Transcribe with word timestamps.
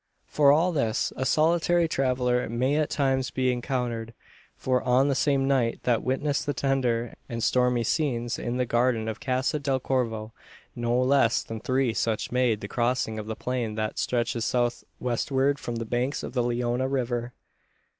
For 0.25 0.51
all 0.51 0.71
this, 0.71 1.13
a 1.15 1.27
solitary 1.27 1.87
traveller 1.87 2.49
may 2.49 2.77
at 2.77 2.89
times 2.89 3.29
be 3.29 3.51
encountered: 3.51 4.15
for 4.57 4.81
on 4.81 5.09
the 5.09 5.13
same 5.13 5.47
night 5.47 5.81
that 5.83 6.01
witnessed 6.01 6.47
the 6.47 6.55
tender 6.55 7.13
and 7.29 7.43
stormy 7.43 7.83
scenes 7.83 8.39
in 8.39 8.57
the 8.57 8.65
garden 8.65 9.07
of 9.07 9.19
Casa 9.19 9.59
del 9.59 9.79
Corvo, 9.79 10.33
no 10.75 10.99
less 10.99 11.43
than 11.43 11.59
three 11.59 11.93
such 11.93 12.31
made 12.31 12.61
the 12.61 12.67
crossing 12.67 13.19
of 13.19 13.27
the 13.27 13.35
plain 13.35 13.75
that 13.75 13.99
stretches 13.99 14.43
south 14.43 14.83
westward 14.99 15.59
from 15.59 15.75
the 15.75 15.85
banks 15.85 16.23
of 16.23 16.33
the 16.33 16.41
Leona 16.41 16.87
River. 16.87 17.33